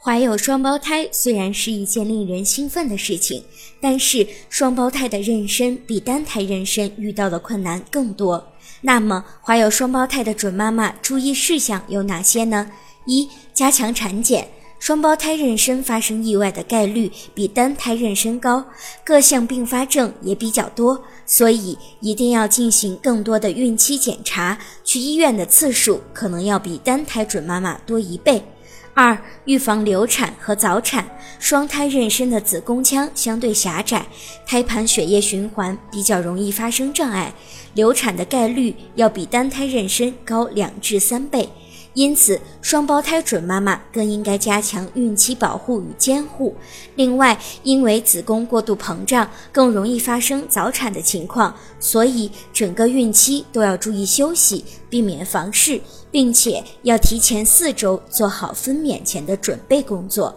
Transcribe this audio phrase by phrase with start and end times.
[0.00, 3.42] 怀有双胞胎虽然是一件令人兴奋的事情，
[3.80, 8.52] 但是双胞胎的妊娠比单胎妊娠遇到的困难更多。
[8.82, 12.70] 那么，怀有双胞胎的准妈妈注意事项有哪些呢？
[13.06, 14.48] 一、加强产检。
[14.78, 18.64] 双胞胎妊娠发生意外的概率比单胎妊娠高，
[19.04, 28.42] 各项并发症也比较多，所以一定要进行更多的孕期检查，去医院的次数可能要比单胎准妈妈多一倍。
[28.94, 31.08] 二、预防流产和早产。
[31.38, 34.04] 双胎妊娠的子宫腔相对狭窄，
[34.44, 37.32] 胎盘血液循环比较容易发生障碍，
[37.74, 41.48] 流产的概率要比单胎妊娠高两至三倍。
[41.94, 46.54] 因此，双胞胎准妈妈更应该加强孕期保护与监护。
[46.94, 60.34] 另外，因为子宫过度膨胀，更容易发生早产的情况，所以整个孕期都要注意休息，避免房事，并且要提前四周做好分娩前的准备工作。